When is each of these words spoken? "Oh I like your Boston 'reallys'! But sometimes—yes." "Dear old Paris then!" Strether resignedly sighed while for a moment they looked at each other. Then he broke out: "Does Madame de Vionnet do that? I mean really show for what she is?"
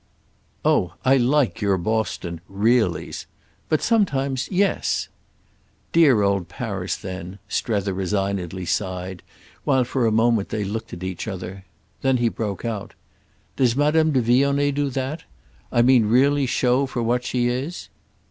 "Oh 0.65 0.95
I 1.05 1.17
like 1.17 1.61
your 1.61 1.77
Boston 1.77 2.41
'reallys'! 2.49 3.27
But 3.69 3.83
sometimes—yes." 3.83 5.09
"Dear 5.91 6.23
old 6.23 6.49
Paris 6.49 6.95
then!" 6.95 7.37
Strether 7.47 7.93
resignedly 7.93 8.65
sighed 8.65 9.21
while 9.63 9.83
for 9.83 10.07
a 10.07 10.11
moment 10.11 10.49
they 10.49 10.63
looked 10.63 10.91
at 10.91 11.03
each 11.03 11.27
other. 11.27 11.65
Then 12.01 12.17
he 12.17 12.29
broke 12.29 12.65
out: 12.65 12.95
"Does 13.57 13.75
Madame 13.75 14.11
de 14.11 14.23
Vionnet 14.23 14.73
do 14.73 14.89
that? 14.89 15.23
I 15.71 15.83
mean 15.83 16.07
really 16.07 16.47
show 16.47 16.87
for 16.87 17.03
what 17.03 17.23
she 17.23 17.47
is?" 17.47 17.89